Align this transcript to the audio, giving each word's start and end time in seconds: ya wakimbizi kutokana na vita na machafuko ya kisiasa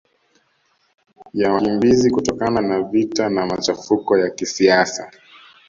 ya 1.33 1.51
wakimbizi 1.53 2.11
kutokana 2.11 2.61
na 2.61 2.81
vita 2.83 3.29
na 3.29 3.45
machafuko 3.45 4.17
ya 4.17 4.29
kisiasa 4.29 5.11